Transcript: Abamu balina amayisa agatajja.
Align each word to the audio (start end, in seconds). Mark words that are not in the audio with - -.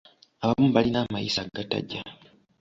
Abamu 0.43 0.67
balina 0.75 0.97
amayisa 1.01 1.39
agatajja. 1.43 2.01